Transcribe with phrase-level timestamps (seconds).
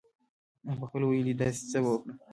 [0.65, 2.15] هغه پخپله ویلې دي داسې څه به وکړم.